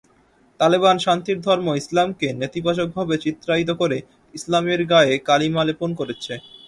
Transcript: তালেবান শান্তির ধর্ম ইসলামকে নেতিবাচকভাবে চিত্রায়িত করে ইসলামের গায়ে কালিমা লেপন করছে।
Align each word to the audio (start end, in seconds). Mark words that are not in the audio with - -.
তালেবান 0.59 0.97
শান্তির 0.99 1.39
ধর্ম 1.41 1.67
ইসলামকে 1.81 2.27
নেতিবাচকভাবে 2.41 3.15
চিত্রায়িত 3.17 3.69
করে 3.81 3.97
ইসলামের 4.33 4.81
গায়ে 4.91 5.13
কালিমা 5.27 5.63
লেপন 5.67 5.89
করছে। 5.99 6.33